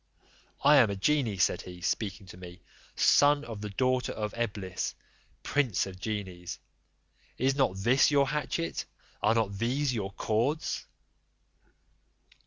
[0.63, 2.63] "I am a genie," said he, speaking to me,
[2.95, 4.95] "son of the daughter of Eblis,
[5.43, 6.57] prince of genies:
[7.37, 8.85] is not this your hatchet,
[9.21, 10.87] and are not these your cords?"